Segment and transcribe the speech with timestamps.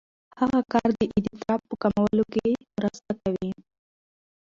[0.39, 3.51] هغه کار د اضطراب په کمولو کې مرسته کوي.